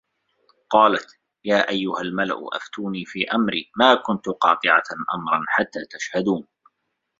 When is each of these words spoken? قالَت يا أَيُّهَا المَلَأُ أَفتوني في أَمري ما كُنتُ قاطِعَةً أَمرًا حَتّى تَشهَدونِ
قالَت 0.69 1.11
يا 1.45 1.69
أَيُّهَا 1.69 2.01
المَلَأُ 2.01 2.35
أَفتوني 2.53 3.05
في 3.05 3.31
أَمري 3.31 3.71
ما 3.79 3.95
كُنتُ 3.95 4.29
قاطِعَةً 4.29 4.83
أَمرًا 5.15 5.43
حَتّى 5.47 5.85
تَشهَدونِ 5.91 6.47